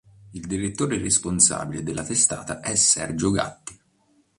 Il 0.33 0.47
direttore 0.47 0.97
responsabile 0.97 1.83
della 1.83 2.01
testata 2.03 2.59
è 2.59 2.73
Sergio 2.73 3.29
Gatti. 3.29 3.79